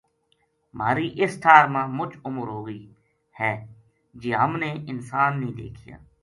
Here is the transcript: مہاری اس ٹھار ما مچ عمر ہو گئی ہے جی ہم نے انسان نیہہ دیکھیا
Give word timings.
مہاری 0.77 1.07
اس 1.21 1.33
ٹھار 1.41 1.63
ما 1.73 1.81
مچ 1.97 2.11
عمر 2.27 2.45
ہو 2.55 2.59
گئی 2.67 2.83
ہے 3.39 3.53
جی 4.19 4.29
ہم 4.41 4.51
نے 4.61 4.71
انسان 4.91 5.31
نیہہ 5.41 5.57
دیکھیا 5.61 5.95